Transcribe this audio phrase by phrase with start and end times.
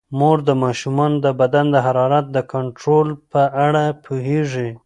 [0.19, 4.69] مور د ماشومانو د بدن د حرارت د کنټرول په اړه پوهیږي.